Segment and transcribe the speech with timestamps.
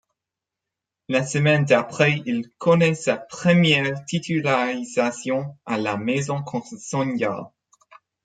[1.09, 7.51] La semaine d'après, il connaît sa première titularisation à la maison contre Sogndal.